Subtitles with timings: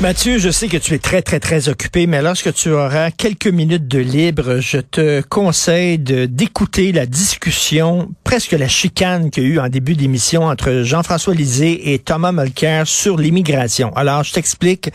[0.00, 3.48] Mathieu, je sais que tu es très, très, très occupé, mais lorsque tu auras quelques
[3.48, 9.48] minutes de libre, je te conseille d'écouter la discussion, presque la chicane qu'il y a
[9.48, 13.92] eu en début d'émission entre Jean-François Lisée et Thomas Mulcair sur l'immigration.
[13.96, 14.92] Alors, je t'explique.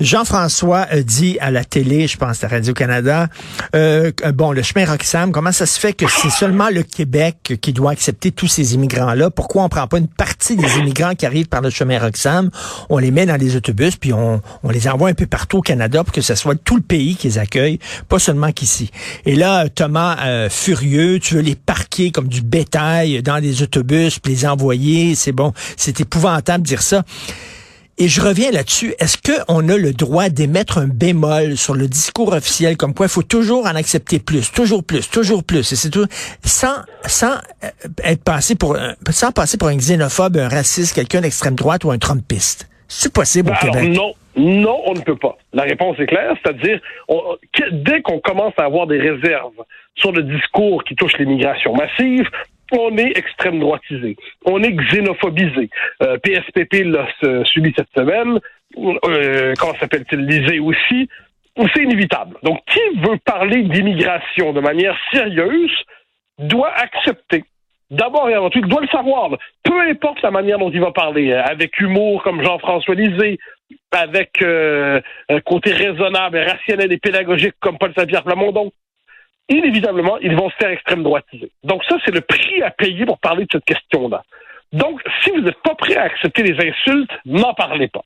[0.00, 3.28] Jean-François dit à la télé, je pense à Radio-Canada,
[3.74, 7.72] euh, bon, le chemin Roxham, comment ça se fait que c'est seulement le Québec qui
[7.72, 9.30] doit accepter tous ces immigrants-là?
[9.30, 12.50] Pourquoi on prend pas une partie des immigrants qui arrivent par le chemin Roxham?
[12.90, 15.62] On les met dans les autobus, puis on on les envoie un peu partout au
[15.62, 17.78] Canada pour que ce soit tout le pays qui les accueille,
[18.08, 18.90] pas seulement qu'ici.
[19.26, 24.18] Et là, Thomas, euh, furieux, tu veux les parquer comme du bétail dans des autobus,
[24.18, 27.04] puis les envoyer, c'est bon, c'est épouvantable de dire ça.
[27.98, 28.94] Et je reviens là-dessus.
[28.98, 33.10] Est-ce qu'on a le droit d'émettre un bémol sur le discours officiel comme quoi il
[33.10, 36.06] faut toujours en accepter plus, toujours plus, toujours plus, et c'est tout,
[36.44, 37.68] sans, sans euh,
[38.02, 38.76] être passé pour,
[39.10, 42.66] sans passer pour un xénophobe, un raciste, quelqu'un d'extrême droite ou un trumpiste?
[42.94, 43.96] C'est possible au Alors, Québec?
[43.96, 45.38] Non, non, on ne peut pas.
[45.54, 46.78] La réponse est claire, c'est-à-dire,
[47.70, 49.64] dès qu'on commence à avoir des réserves
[49.96, 52.28] sur le discours qui touche l'immigration massive,
[52.70, 55.70] on est extrême droitisé, on est xénophobisé.
[56.02, 58.38] Euh, PSPP l'a euh, subi cette semaine,
[58.78, 61.08] euh, comment s'appelle-t-il, Lisée aussi.
[61.74, 62.36] C'est inévitable.
[62.42, 65.72] Donc, qui veut parler d'immigration de manière sérieuse
[66.38, 67.44] doit accepter
[67.92, 69.30] d'abord et avant tout, il doit le savoir.
[69.62, 73.38] Peu importe la manière dont il va parler, euh, avec humour comme Jean-François Lisée,
[73.92, 78.72] avec euh, un côté raisonnable, rationnel et pédagogique comme Paul Saint-Pierre Plamondon,
[79.48, 81.50] inévitablement, ils vont se faire extrême droitiser.
[81.62, 84.22] Donc ça, c'est le prix à payer pour parler de cette question-là.
[84.72, 88.02] Donc, si vous n'êtes pas prêt à accepter les insultes, n'en parlez pas.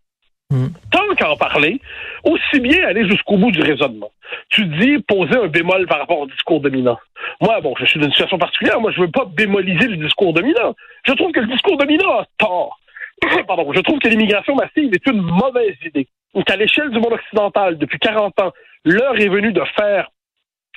[0.51, 0.67] Mm.
[0.93, 1.81] Tant qu'en parler,
[2.25, 4.11] aussi bien aller jusqu'au bout du raisonnement.
[4.51, 6.99] Tu dis poser un bémol par rapport au discours dominant.
[7.41, 8.81] Moi, bon, je suis dans une situation particulière.
[8.81, 10.75] Moi, je veux pas bémoliser le discours dominant.
[11.05, 12.79] Je trouve que le discours dominant a tort.
[13.47, 13.73] Pardon.
[13.73, 16.07] Je trouve que l'immigration massive est une mauvaise idée.
[16.47, 18.53] Qu'à l'échelle du monde occidental, depuis 40 ans,
[18.85, 20.11] l'heure est venue de faire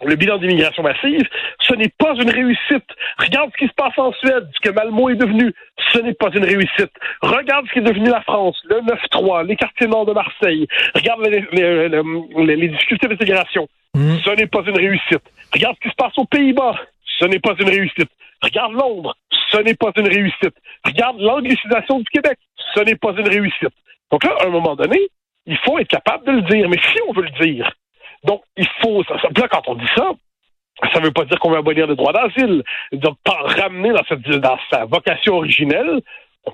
[0.05, 1.27] le bilan d'immigration massive,
[1.61, 2.85] ce n'est pas une réussite.
[3.17, 5.53] Regarde ce qui se passe en Suède, ce que Malmo est devenu,
[5.91, 6.91] ce n'est pas une réussite.
[7.21, 10.67] Regarde ce qui est devenu la France, le 9-3, les quartiers nord de Marseille.
[10.95, 14.17] Regarde les, les- les- les difficultés d'intégration, Mm.
[14.23, 15.23] ce n'est pas une réussite.
[15.53, 16.75] Regarde ce qui se passe aux Pays-Bas,
[17.19, 18.09] ce n'est pas une réussite.
[18.41, 19.15] Regarde Londres,
[19.51, 20.55] ce n'est pas une réussite.
[20.85, 22.37] Regarde l'anglicisation du Québec,
[22.75, 23.73] ce n'est pas une réussite.
[24.11, 24.99] Donc là, à un moment donné,
[25.45, 26.69] il faut être capable de le dire.
[26.69, 27.71] Mais si on veut le dire,
[28.23, 29.03] donc il faut.
[29.03, 30.11] Ça, ça- quand on dit ça,
[30.93, 32.63] ça ne veut pas dire qu'on veut abolir le droit d'asile.
[32.93, 36.01] Donc, pas ramener dans, cette, dans sa vocation originelle,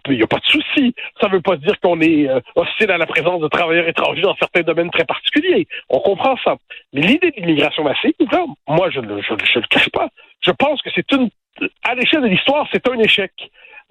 [0.08, 0.96] il n'y a pas de souci.
[1.22, 4.24] Ça ne veut pas dire qu'on est euh, hostile à la présence de travailleurs étrangers
[4.24, 5.68] dans certains domaines très particuliers.
[5.90, 6.56] On comprend ça.
[6.92, 8.14] Mais l'idée de l'immigration massive,
[8.68, 10.09] moi, je ne je, je le cache pas.
[10.42, 11.30] Je pense que c'est une.
[11.84, 13.32] À l'échelle de l'histoire, c'est un échec.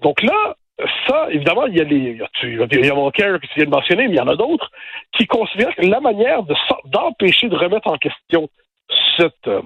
[0.02, 0.56] Donc là,
[1.06, 2.18] ça, évidemment, il y a les.
[2.34, 4.36] Tu- il y a Walker que tu viens de mentionner, mais il y en a
[4.36, 4.70] d'autres
[5.16, 6.40] qui considèrent que la manière
[6.86, 8.48] d'empêcher de remettre en question
[9.16, 9.62] cette, euh,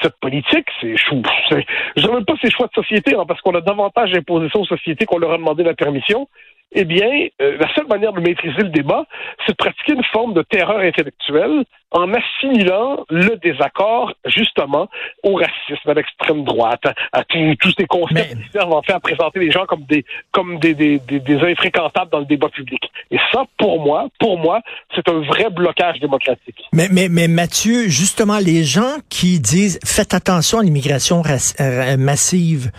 [0.00, 1.20] cette politique, c'est chou.
[1.50, 4.60] Je dirais même pas ces choix de société, hein, parce qu'on a davantage imposé ça
[4.60, 6.28] aux sociétés qu'on leur a demandé la permission.
[6.74, 7.06] Eh bien,
[7.42, 9.04] euh, la seule manière de maîtriser le débat,
[9.44, 14.88] c'est de pratiquer une forme de terreur intellectuelle en assimilant le désaccord, justement,
[15.22, 18.80] au racisme, à l'extrême droite, à, à tous- tous ces concepts Mais- qui servent en
[18.80, 22.24] fait à présenter les gens comme des comme des, des, des, des infréquentables dans le
[22.24, 22.80] débat public.
[23.10, 24.60] Et ça, pour moi, pour moi,
[24.94, 26.56] c'est un vrai blocage démocratique.
[26.72, 31.22] Mais, mais, mais Mathieu, justement, les gens qui disent faites attention à l'immigration
[31.60, 32.70] euh, massive,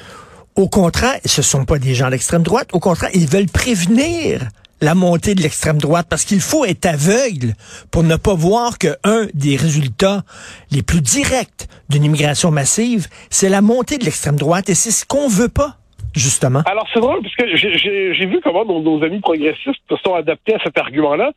[0.55, 2.69] au contraire, ce sont pas des gens d'extrême droite.
[2.73, 4.41] Au contraire, ils veulent prévenir
[4.81, 7.53] la montée de l'extrême droite parce qu'il faut être aveugle
[7.91, 10.23] pour ne pas voir que un des résultats
[10.71, 15.05] les plus directs d'une immigration massive, c'est la montée de l'extrême droite et c'est ce
[15.05, 15.77] qu'on veut pas,
[16.13, 16.63] justement.
[16.65, 20.55] Alors, c'est drôle, parce que j'ai vu comment nos, nos amis progressistes se sont adaptés
[20.55, 21.31] à cet argument-là.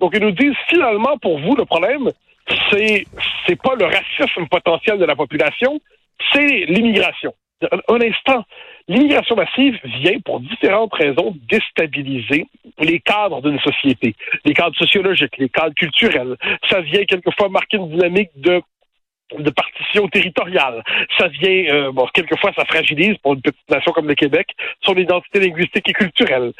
[0.00, 2.10] Donc, ils nous disent, finalement, pour vous, le problème,
[2.70, 3.04] c'est
[3.46, 5.80] c'est pas le racisme potentiel de la population,
[6.32, 7.34] c'est l'immigration.
[7.88, 8.44] Un, instant,
[8.88, 12.46] l'immigration massive vient pour différentes raisons déstabiliser
[12.78, 14.14] les cadres d'une société,
[14.44, 16.36] les cadres sociologiques, les cadres culturels.
[16.68, 18.62] Ça vient quelquefois marquer une dynamique de
[19.50, 20.82] partition territoriale.
[21.18, 24.48] Ça vient, euh, bon, quelquefois, ça fragilise pour une petite nation comme le Québec
[24.82, 26.52] son identité linguistique et culturelle.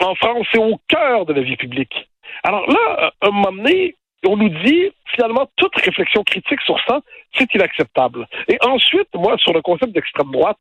[0.00, 2.08] En France, c'est au cœur de la vie publique.
[2.42, 7.00] Alors là, à un moment donné, on nous dit, finalement, toute réflexion critique sur ça,
[7.36, 8.26] c'est inacceptable.
[8.48, 10.58] Et ensuite, moi, sur le concept d'extrême droite,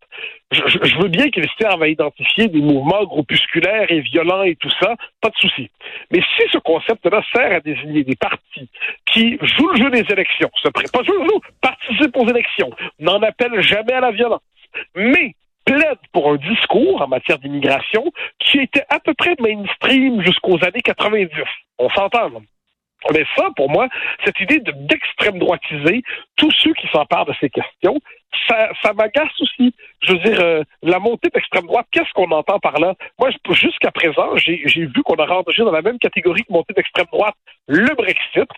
[0.52, 4.96] je, veux bien qu'il serve à identifier des mouvements groupusculaires et violents et tout ça,
[5.22, 5.70] pas de souci.
[6.12, 8.70] Mais si ce concept-là sert à désigner des partis
[9.06, 13.22] qui jouent le jeu des élections, se pas jouent le jeu, participent aux élections, n'en
[13.22, 14.42] appellent jamais à la violence,
[14.96, 15.36] mais
[15.66, 18.06] plaide pour un discours en matière d'immigration
[18.40, 21.30] qui était à peu près mainstream jusqu'aux années 90.
[21.78, 22.30] On s'entend,
[23.13, 23.88] mais ça, pour moi,
[24.25, 26.04] cette idée d'extrême droitiser
[26.36, 28.00] tous ceux qui s'emparent de ces questions,
[28.48, 29.74] ça, ça m'agace aussi.
[30.01, 32.94] Je veux dire, euh, la montée d'extrême droite, qu'est-ce qu'on entend par là?
[33.19, 37.07] Moi, jusqu'à présent, j'ai vu qu'on a rentré dans la même catégorie que montée d'extrême
[37.12, 37.36] droite
[37.68, 38.50] le Brexit,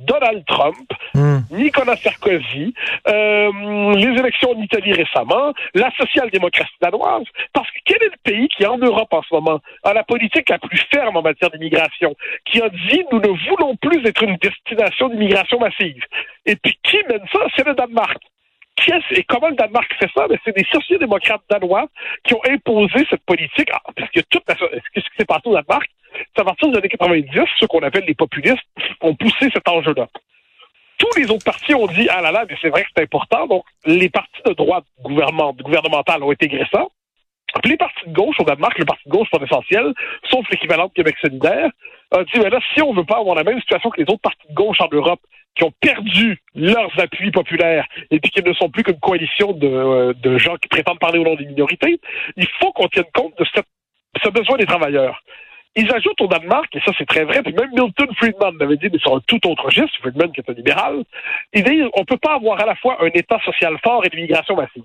[0.00, 1.38] Donald Trump, hmm.
[1.50, 2.74] Nicolas Sarkozy,
[3.08, 8.48] euh, les élections en Italie récemment, la social-démocratie danoise, parce que quel est le pays
[8.48, 12.14] qui, en Europe en ce moment, a la politique la plus ferme en matière d'immigration,
[12.44, 16.02] qui a dit nous ne voulons plus être une destination d'immigration massive.
[16.46, 17.40] Et puis qui mène ça?
[17.56, 18.18] C'est le Danemark.
[18.76, 20.26] Qui est, et comment le Danemark fait ça?
[20.26, 21.86] Ben, c'est des sociodémocrates danois
[22.24, 25.54] qui ont imposé cette politique, ah, parce que toute la, ce qui s'est passé au
[25.54, 25.88] Danemark,
[26.34, 28.64] c'est à partir des années 90, ceux qu'on appelle les populistes
[29.00, 30.08] ont poussé cet enjeu-là.
[30.98, 33.46] Tous les autres partis ont dit, ah là là, mais c'est vrai que c'est important.
[33.46, 36.86] Donc, les partis de droite gouvernementale ont intégré ça.
[37.62, 39.92] Puis les partis de gauche au Danemark, les partis de gauche sont essentiels,
[40.30, 41.70] sauf l'équivalent de Québec solidaire,
[42.10, 44.22] a dit, mais là, si on veut pas avoir la même situation que les autres
[44.22, 45.20] partis de gauche en Europe,
[45.54, 49.68] qui ont perdu leurs appuis populaires et puis qui ne sont plus qu'une coalition de,
[49.68, 52.00] euh, gens qui prétendent parler au nom des minorités,
[52.36, 53.66] il faut qu'on tienne compte de cette,
[54.22, 55.22] ce besoin des travailleurs.
[55.76, 58.88] Ils ajoutent au Danemark, et ça c'est très vrai, puis même Milton Friedman l'avait dit,
[58.92, 61.04] mais sur un tout autre registre, Friedman qui est un libéral,
[61.52, 64.16] il dit on peut pas avoir à la fois un État social fort et de
[64.16, 64.84] l'immigration massive.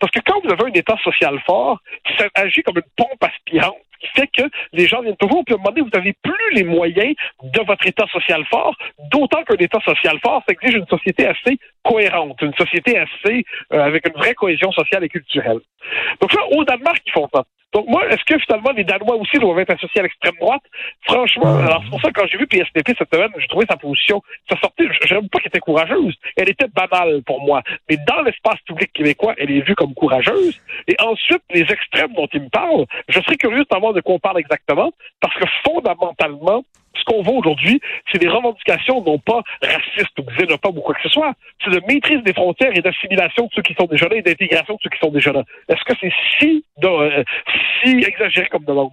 [0.00, 1.80] Parce que quand vous avez un État social fort,
[2.18, 4.42] ça agit comme une pompe aspirante qui fait que
[4.72, 7.60] les gens viennent toujours, puis à un moment donné, vous n'avez plus les moyens de
[7.66, 8.76] votre État social fort,
[9.10, 13.80] d'autant qu'un État social fort, ça exige une société assez cohérente, une société assez euh,
[13.80, 15.60] avec une vraie cohésion sociale et culturelle.
[16.20, 17.44] Donc là, au Danemark, ils font ça.
[17.74, 20.62] Donc moi, est-ce que finalement les Danois aussi doivent être associés à l'extrême droite?
[21.02, 23.76] Franchement, alors c'est pour ça que quand j'ai vu PSDP cette semaine, j'ai trouvé sa
[23.76, 27.62] position, sa sortie, je n'aime pas qu'elle était courageuse, elle était banale pour moi.
[27.90, 30.58] Mais dans l'espace public québécois, elle est vue comme courageuse.
[30.86, 34.14] Et ensuite, les extrêmes dont il me parle, je serais curieux de savoir de quoi
[34.14, 34.90] on parle exactement,
[35.20, 36.64] parce que fondamentalement,
[37.08, 37.80] qu'on voit aujourd'hui,
[38.12, 41.32] c'est des revendications non pas racistes ou xénophobes ou quoi que ce soit.
[41.64, 44.74] C'est de maîtrise des frontières et d'assimilation de ceux qui sont déjà là et d'intégration
[44.74, 45.42] de ceux qui sont déjà là.
[45.68, 47.24] Est-ce que c'est si, euh,
[47.82, 48.90] si exagéré comme demande?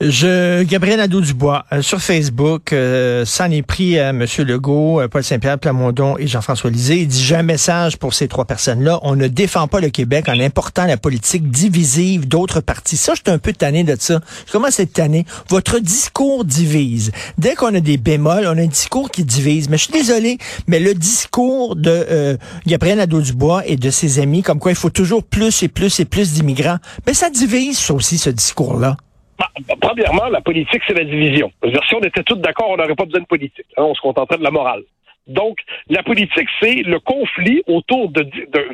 [0.00, 4.26] Je, Gabriel Nadeau-Dubois, euh, sur Facebook, euh, s'en est pris à M.
[4.38, 7.02] Legault, euh, Paul Saint-Pierre Plamondon et Jean-François Lisée.
[7.02, 8.98] Il dit, j'ai un message pour ces trois personnes-là.
[9.02, 12.96] On ne défend pas le Québec en important la politique divisive d'autres partis.
[12.96, 14.20] Ça, je suis un peu tanné de ça.
[14.50, 15.26] Comment c'est tanné?
[15.48, 17.12] Votre discours divise.
[17.38, 19.68] Dès qu'on a des bémols, on a un discours qui divise.
[19.68, 22.36] Mais je suis désolé, mais le discours de
[22.66, 26.04] Gabriel Nadeau-Dubois et de ses amis, comme quoi il faut toujours plus et plus et
[26.04, 28.96] plus d'immigrants, mais ça divise, aussi, ce discours-là.
[29.38, 29.48] Bah,
[29.80, 31.50] premièrement, la politique, c'est la division.
[31.62, 33.66] si on était tous d'accord, on n'aurait pas besoin de politique.
[33.76, 34.82] Hein, on se contenterait de la morale.
[35.26, 35.58] Donc,
[35.88, 38.28] la politique, c'est le conflit autour de,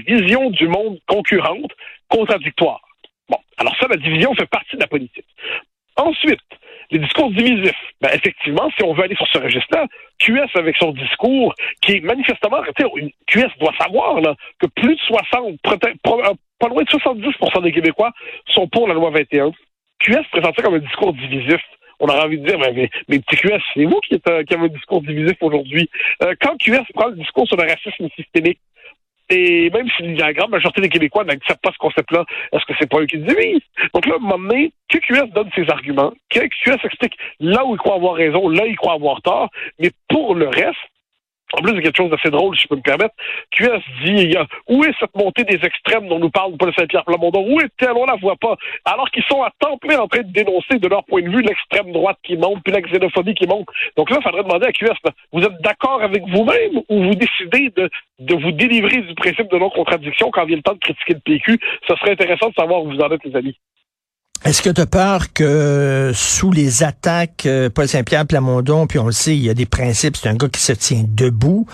[0.07, 1.73] visions du monde concurrentes,
[2.09, 2.83] contradictoires.
[3.29, 5.27] Bon, alors ça, la division fait partie de la politique.
[5.97, 6.41] Ensuite,
[6.91, 7.73] les discours divisifs.
[8.01, 9.87] Ben, effectivement, si on veut aller sur ce registre-là,
[10.19, 12.63] QS avec son discours, qui est manifestement,
[13.27, 18.11] QS doit savoir là, que plus de 60, pas loin de 70% des Québécois
[18.47, 19.53] sont pour la loi 21.
[20.01, 21.61] QS présente ça comme un discours divisif.
[22.01, 24.55] On aurait envie de dire, mais, mais, petit QS, c'est vous qui, êtes, euh, qui
[24.55, 25.91] avez un discours divisif aujourd'hui.
[26.23, 28.59] Euh, quand QS prend le discours sur le racisme systémique,
[29.29, 32.91] et même si la grande majorité des Québécois n'acceptent pas ce concept-là, est-ce que c'est
[32.91, 33.61] pas eux qui divisent?
[33.95, 37.75] Donc là, à un moment donné, que QS donne ses arguments, QS explique là où
[37.75, 40.79] il croit avoir raison, là où il croit avoir tort, mais pour le reste,
[41.53, 43.15] en plus, il y a quelque chose d'assez drôle, si je peux me permettre.
[43.51, 44.35] QS dit,
[44.69, 47.45] où est cette montée des extrêmes dont nous parle Paul Saint-Pierre Plamondon?
[47.49, 47.93] Où est-elle?
[47.97, 48.57] On la voit pas.
[48.85, 51.43] Alors qu'ils sont à temps plein en train de dénoncer, de leur point de vue,
[51.43, 53.67] l'extrême droite qui monte, puis la xénophobie qui monte.
[53.97, 54.95] Donc là, il faudrait demander à QS,
[55.33, 57.91] vous êtes d'accord avec vous-même ou vous décidez de,
[58.21, 61.59] de vous délivrer du principe de non-contradiction quand vient le temps de critiquer le PQ?
[61.89, 63.57] Ce serait intéressant de savoir où vous en êtes, les amis.
[64.43, 69.05] Est-ce que tu as peur que sous les attaques, euh, Paul Saint-Pierre Plamondon, puis on
[69.05, 71.67] le sait, il y a des principes, c'est un gars qui se tient debout.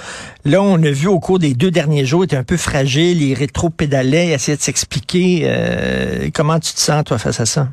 [0.44, 3.22] Là, on a vu au cours des deux derniers jours, il était un peu fragile,
[3.22, 5.42] il rétro-pédalait, il essayait de s'expliquer.
[5.44, 7.68] Euh, comment tu te sens, toi, face à ça?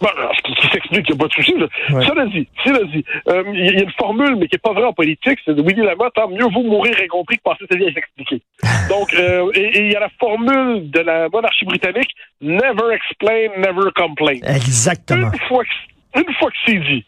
[0.00, 1.54] Bon, ce qui, s'explique, il n'y a pas de souci.
[1.88, 4.86] Cela dit, cela dit, euh, il y, a une formule, mais qui n'est pas vraie
[4.86, 7.86] en politique, c'est de Willy Lamont, tant mieux vaut mourir incompris que passer sa vie
[7.86, 8.40] à s'expliquer.
[8.88, 13.90] Donc, euh, et il y a la formule de la monarchie britannique, never explain, never
[13.94, 14.38] complain.
[14.42, 15.30] Exactement.
[15.32, 17.04] Une fois que, une fois que c'est dit,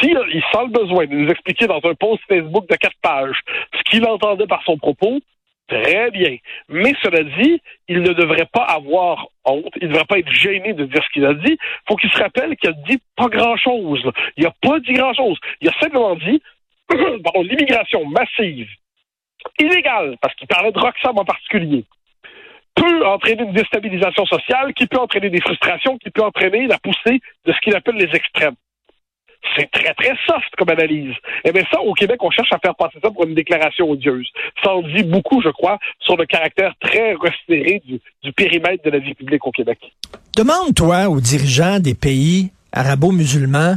[0.00, 3.40] si euh, sent le besoin de nous expliquer dans un post Facebook de quatre pages
[3.72, 5.20] ce qu'il entendait par son propos,
[5.72, 6.36] très bien.
[6.68, 10.72] Mais cela dit, il ne devrait pas avoir honte, il ne devrait pas être gêné
[10.72, 11.58] de dire ce qu'il a dit.
[11.88, 14.02] faut qu'il se rappelle qu'il a dit pas grand-chose.
[14.36, 15.38] Il n'a pas dit grand-chose.
[15.60, 16.42] Il a simplement dit,
[17.34, 18.68] l'immigration massive,
[19.58, 21.84] illégale, parce qu'il parlait de Roxham en particulier,
[22.74, 27.20] peut entraîner une déstabilisation sociale, qui peut entraîner des frustrations, qui peut entraîner la poussée
[27.44, 28.54] de ce qu'il appelle les extrêmes.
[29.56, 31.14] C'est très, très soft comme analyse.
[31.44, 34.28] Eh bien, ça, au Québec, on cherche à faire passer ça pour une déclaration odieuse.
[34.62, 38.90] Ça en dit beaucoup, je crois, sur le caractère très resserré du, du périmètre de
[38.90, 39.78] la vie publique au Québec.
[40.36, 43.76] Demande-toi aux dirigeants des pays arabo-musulmans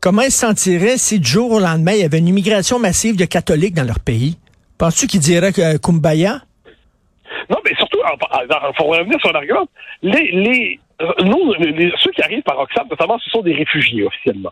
[0.00, 3.16] comment ils se sentiraient si du jour au lendemain, il y avait une immigration massive
[3.16, 4.38] de catholiques dans leur pays?
[4.78, 6.40] Penses-tu qu'ils diraient que euh, Kumbaya?
[7.50, 9.66] Non, mais surtout, il faut revenir sur l'argument.
[10.02, 10.80] Les, les,
[11.24, 14.50] nous, les- ceux qui arrivent par Oxfam, notamment, ce sont des réfugiés officiellement.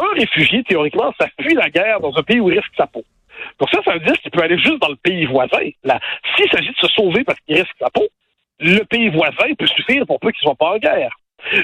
[0.00, 3.04] Un réfugié, théoriquement, ça fuit la guerre dans un pays où il risque sa peau.
[3.58, 5.60] Donc ça, ça veut dire qu'il peut aller juste dans le pays voisin.
[6.36, 8.06] S'il s'agit de se sauver parce qu'il risque sa peau,
[8.58, 11.14] le pays voisin peut suffire pour peu qu'il soit pas en guerre.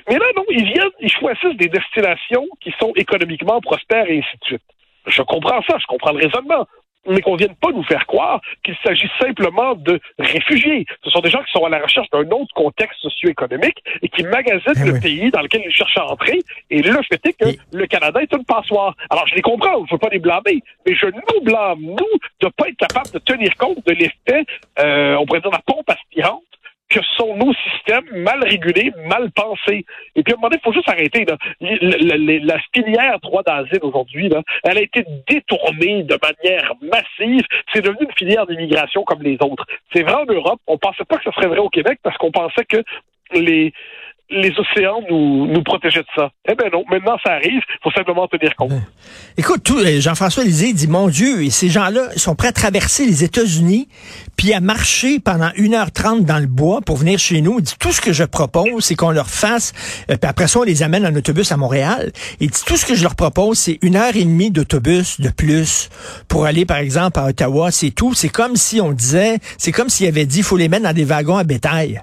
[0.09, 4.39] Mais là, non, ils viennent, ils choisissent des destinations qui sont économiquement prospères et ainsi
[4.41, 4.63] de suite.
[5.07, 6.67] Je comprends ça, je comprends le raisonnement.
[7.09, 10.87] Mais qu'on vienne pas nous faire croire qu'il s'agit simplement de réfugiés.
[11.05, 14.23] Ce sont des gens qui sont à la recherche d'un autre contexte socio-économique et qui
[14.25, 15.01] magasinent Eh le oui.
[15.01, 16.39] pays dans lequel ils cherchent à entrer.
[16.71, 18.95] Et le fait est que Et- le Canada est une passoire.
[19.11, 20.63] Alors, je les comprends, ne faut pas les blâmer.
[20.87, 24.45] Mais je nous blâme, nous, de pas être capable de tenir compte de l'effet,
[24.79, 26.43] euh, on pourrait dire, la pompe aspirante
[26.89, 29.85] que sont nos systèmes mal régulés, mal pensés.
[30.15, 31.25] Et puis, à un moment donné, il faut juste arrêter.
[31.25, 31.37] Là.
[31.61, 34.31] La, filière droit d'asile aujourd'hui,
[34.65, 37.45] elle a été détournée de manière massive.
[37.73, 39.67] C'est devenu une filière d'immigration comme les autres.
[39.93, 40.61] C'est vrai en Europe.
[40.67, 42.83] On pensait pas que ce serait vrai au Québec parce qu'on pensait que
[43.33, 43.73] les
[44.29, 46.31] les océans nous, nous protégeaient de ça.
[46.49, 48.73] Eh bien non, maintenant ça arrive, il faut simplement tenir compte.
[49.37, 53.23] Écoute, tout, euh, Jean-François Lisée dit, mon Dieu, ces gens-là sont prêts à traverser les
[53.23, 53.89] États-Unis,
[54.37, 57.59] puis à marcher pendant 1h30 dans le bois pour venir chez nous.
[57.59, 59.73] Il dit, tout ce que je propose, c'est qu'on leur fasse,
[60.11, 62.11] euh, puis après ça, on les amène en autobus à Montréal.
[62.41, 65.31] Il dit, tout ce que je leur propose, c'est une heure et demie d'autobus de
[65.31, 65.89] plus
[66.27, 67.71] pour aller, par exemple, à Ottawa.
[67.71, 68.15] C'est tout.
[68.15, 70.93] C'est comme si on disait, c'est comme s'il avait dit, il faut les mettre dans
[70.93, 72.03] des wagons à bétail.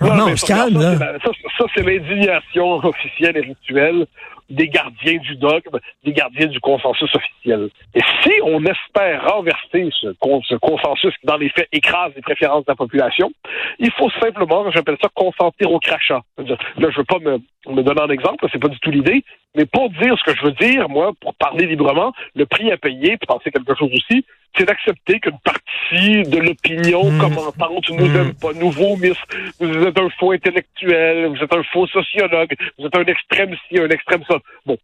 [0.00, 0.98] Ouais, non, mais on se calme, là.
[1.24, 4.06] Ça, ça, c'est l'indignation officielle et rituelle
[4.50, 7.68] des gardiens du dogme, des gardiens du consensus officiel.
[7.94, 12.22] Et si on espère renverser ce, con- ce consensus qui, dans les faits, écrase les
[12.22, 13.32] préférences de la population,
[13.78, 16.22] il faut simplement, j'appelle ça, consentir au crachat.
[16.38, 17.38] Là, je veux pas me,
[17.68, 19.24] me donner un exemple, c'est pas du tout l'idée,
[19.56, 22.76] mais pour dire ce que je veux dire, moi, pour parler librement, le prix à
[22.76, 24.24] payer, puis penser quelque chose aussi,
[24.56, 27.18] c'est d'accepter qu'une partie de l'opinion Mm.
[27.18, 28.16] commentante nous Mm.
[28.16, 29.18] aime pas, nous vomisse,
[29.60, 33.78] vous êtes un faux intellectuel, vous êtes un faux sociologue, vous êtes un extrême ci,
[33.78, 34.35] un extrême ça.
[34.64, 34.76] Bon,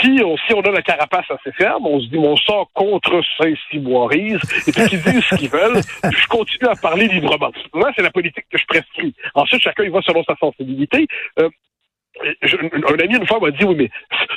[0.00, 3.20] si on, si on a la carapace assez ferme, on se dit, on sort contre
[3.38, 7.52] Saint-Cyboirise, et puis qu'ils disent ce qu'ils veulent, puis je continue à parler librement.
[7.74, 9.14] Moi, c'est la politique que je prescris.
[9.34, 11.06] Ensuite, chacun y va selon sa sensibilité.
[11.38, 11.48] Euh,
[12.42, 13.90] je- un ami une fois m'a dit oui mais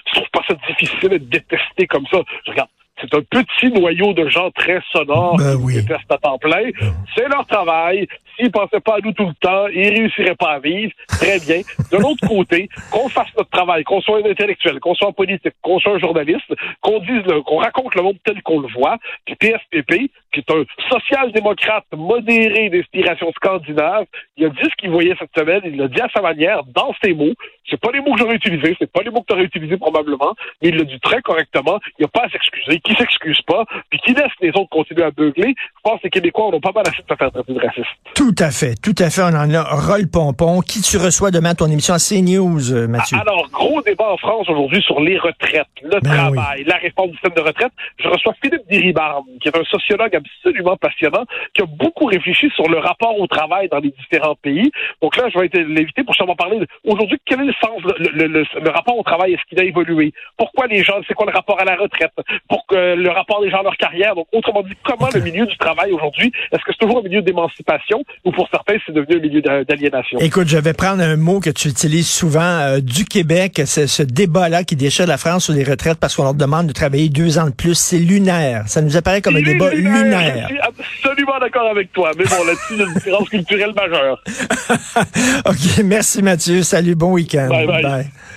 [0.07, 2.19] je trouve pas ça difficile de détester comme ça.
[2.45, 5.73] Je regarde, c'est un petit noyau de gens très sonores Ben qui oui.
[5.81, 6.69] détestent à temps plein.
[7.15, 8.07] C'est leur travail.
[8.41, 10.91] S'ils pensaient pas à nous tout le temps, ils réussiraient pas à vivre.
[11.07, 11.61] Très bien.
[11.91, 15.53] De l'autre côté, qu'on fasse notre travail, qu'on soit un intellectuel, qu'on soit en politique,
[15.61, 18.97] qu'on soit un journaliste, qu'on dise, qu'on raconte le monde tel qu'on le voit.
[19.25, 24.05] Puis PSPP, qui est un social-démocrate modéré d'inspiration scandinave,
[24.37, 26.95] il a dit ce qu'il voyait cette semaine, il l'a dit à sa manière, dans
[27.03, 27.33] ses mots.
[27.69, 29.77] C'est pas les mots que j'aurais utilisés, c'est pas les mots que tu aurais utilisés
[29.77, 31.79] probablement, mais il l'a dit très correctement.
[31.99, 35.03] Il n'y a pas à s'excuser, qui s'excuse pas, puis qui laisse les autres continuer
[35.03, 35.53] à beugler.
[35.83, 37.59] Je pense que les Québécois en ont pas mal assez de se faire traiter de
[37.59, 37.87] raciste.
[38.13, 39.23] Tout à fait, tout à fait.
[39.23, 40.61] On en a roll pompon.
[40.61, 43.17] Qui tu reçois demain à ton émission à CNews, euh, Mathieu?
[43.19, 47.13] Alors, gros débat en France aujourd'hui sur les retraites, le Ben travail, la réforme du
[47.17, 47.71] système de retraite.
[47.97, 52.69] Je reçois Philippe Diribarne, qui est un sociologue absolument passionnant, qui a beaucoup réfléchi sur
[52.69, 54.69] le rapport au travail dans les différents pays.
[55.01, 58.27] Donc là, je vais l'invité pour justement parler aujourd'hui, quel est le sens, le, le-
[58.27, 60.13] le- le rapport au travail, est-ce qu'il a évolué?
[60.37, 62.13] Pourquoi les gens, c'est quoi le rapport à la retraite?
[62.47, 64.13] Pour que le rapport des gens à leur carrière?
[64.13, 67.21] Donc, autrement dit, comment le milieu du travail aujourd'hui, est-ce que c'est toujours un milieu
[67.21, 70.19] d'émancipation ou pour certains, c'est devenu un milieu d'a- d'aliénation?
[70.19, 74.03] Écoute, je vais prendre un mot que tu utilises souvent euh, du Québec, c'est ce
[74.03, 77.37] débat-là qui déchire la France sur les retraites parce qu'on leur demande de travailler deux
[77.39, 77.75] ans de plus.
[77.75, 78.63] C'est lunaire.
[78.67, 80.03] Ça nous apparaît comme un débat lunaire.
[80.03, 80.47] lunaire.
[80.49, 82.11] Je suis absolument d'accord avec toi.
[82.17, 84.21] Mais bon, là-dessus, il y a une différence culturelle majeure.
[85.45, 86.63] OK, merci Mathieu.
[86.63, 87.49] Salut, bon week-end.
[87.49, 88.05] Bye, bye.